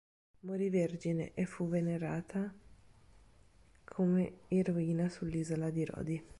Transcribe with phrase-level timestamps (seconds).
[0.39, 2.51] Morì vergine è fu venerata
[3.83, 6.23] come eroina sull'isola di Rodi.